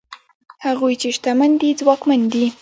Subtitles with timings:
[0.65, 2.45] هغوی چې شتمن دي ځواکمن دي؛